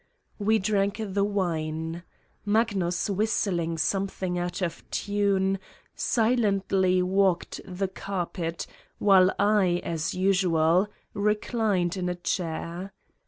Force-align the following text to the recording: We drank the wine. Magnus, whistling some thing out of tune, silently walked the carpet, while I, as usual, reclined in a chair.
We 0.39 0.57
drank 0.57 0.99
the 0.99 1.23
wine. 1.23 2.01
Magnus, 2.43 3.07
whistling 3.07 3.77
some 3.77 4.07
thing 4.07 4.39
out 4.39 4.63
of 4.63 4.83
tune, 4.89 5.59
silently 5.93 7.03
walked 7.03 7.61
the 7.67 7.87
carpet, 7.87 8.65
while 8.97 9.31
I, 9.37 9.79
as 9.83 10.15
usual, 10.15 10.87
reclined 11.13 11.97
in 11.97 12.09
a 12.09 12.15
chair. 12.15 12.93